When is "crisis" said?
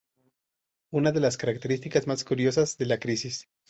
2.97-3.47